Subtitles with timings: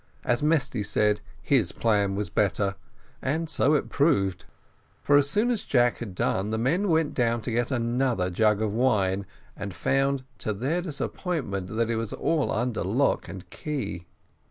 [0.23, 2.73] As Mesty said, his plan was better,
[3.21, 4.45] and so it proved;
[5.03, 8.63] for as soon as Jack had done, the men went down to get another jug
[8.63, 14.07] of wine, and found, to their disappointment, that it was all under lock and key.